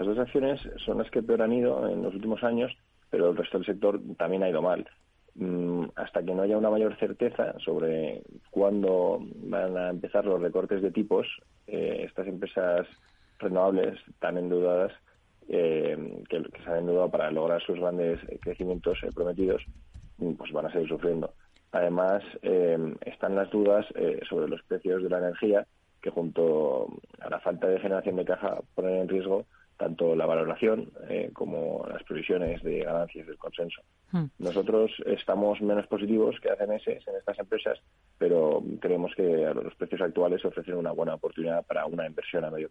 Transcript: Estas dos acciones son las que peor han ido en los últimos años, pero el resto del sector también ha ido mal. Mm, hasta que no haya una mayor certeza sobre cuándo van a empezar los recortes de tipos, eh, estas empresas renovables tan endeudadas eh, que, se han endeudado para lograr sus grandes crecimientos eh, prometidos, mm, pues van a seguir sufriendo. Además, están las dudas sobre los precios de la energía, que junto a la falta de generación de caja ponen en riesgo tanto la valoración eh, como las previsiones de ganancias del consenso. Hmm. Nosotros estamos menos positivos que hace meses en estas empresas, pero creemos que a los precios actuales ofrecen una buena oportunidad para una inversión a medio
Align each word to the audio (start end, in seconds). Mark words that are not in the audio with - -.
Estas 0.00 0.16
dos 0.16 0.26
acciones 0.26 0.60
son 0.82 0.96
las 0.96 1.10
que 1.10 1.22
peor 1.22 1.42
han 1.42 1.52
ido 1.52 1.86
en 1.86 2.02
los 2.02 2.14
últimos 2.14 2.42
años, 2.42 2.74
pero 3.10 3.28
el 3.28 3.36
resto 3.36 3.58
del 3.58 3.66
sector 3.66 4.00
también 4.16 4.42
ha 4.42 4.48
ido 4.48 4.62
mal. 4.62 4.88
Mm, 5.34 5.88
hasta 5.94 6.22
que 6.22 6.32
no 6.32 6.40
haya 6.40 6.56
una 6.56 6.70
mayor 6.70 6.96
certeza 6.96 7.54
sobre 7.58 8.22
cuándo 8.50 9.18
van 9.42 9.76
a 9.76 9.90
empezar 9.90 10.24
los 10.24 10.40
recortes 10.40 10.80
de 10.80 10.90
tipos, 10.90 11.26
eh, 11.66 12.06
estas 12.08 12.28
empresas 12.28 12.86
renovables 13.40 14.00
tan 14.20 14.38
endeudadas 14.38 14.90
eh, 15.50 16.24
que, 16.30 16.44
se 16.64 16.70
han 16.70 16.78
endeudado 16.78 17.10
para 17.10 17.30
lograr 17.30 17.60
sus 17.60 17.78
grandes 17.78 18.20
crecimientos 18.40 18.96
eh, 19.02 19.10
prometidos, 19.14 19.62
mm, 20.16 20.32
pues 20.32 20.50
van 20.50 20.64
a 20.64 20.72
seguir 20.72 20.88
sufriendo. 20.88 21.30
Además, 21.72 22.24
están 23.04 23.36
las 23.36 23.50
dudas 23.50 23.86
sobre 24.28 24.48
los 24.48 24.60
precios 24.62 25.02
de 25.02 25.10
la 25.10 25.18
energía, 25.18 25.66
que 26.02 26.10
junto 26.10 26.88
a 27.20 27.28
la 27.28 27.38
falta 27.38 27.68
de 27.68 27.78
generación 27.78 28.16
de 28.16 28.24
caja 28.24 28.60
ponen 28.74 29.02
en 29.02 29.08
riesgo 29.08 29.44
tanto 29.80 30.14
la 30.14 30.26
valoración 30.26 30.90
eh, 31.08 31.30
como 31.32 31.86
las 31.88 32.02
previsiones 32.02 32.62
de 32.62 32.80
ganancias 32.80 33.26
del 33.26 33.38
consenso. 33.38 33.80
Hmm. 34.12 34.26
Nosotros 34.38 34.92
estamos 35.06 35.62
menos 35.62 35.86
positivos 35.86 36.36
que 36.38 36.50
hace 36.50 36.66
meses 36.66 37.02
en 37.08 37.16
estas 37.16 37.38
empresas, 37.38 37.78
pero 38.18 38.62
creemos 38.78 39.14
que 39.16 39.46
a 39.46 39.54
los 39.54 39.74
precios 39.76 40.02
actuales 40.02 40.44
ofrecen 40.44 40.74
una 40.74 40.92
buena 40.92 41.14
oportunidad 41.14 41.64
para 41.64 41.86
una 41.86 42.06
inversión 42.06 42.44
a 42.44 42.50
medio 42.50 42.68